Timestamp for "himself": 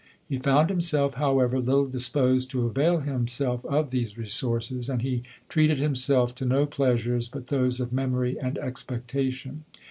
0.71-1.13, 3.01-3.63, 5.77-6.33